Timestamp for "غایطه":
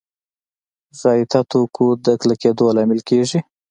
0.99-1.41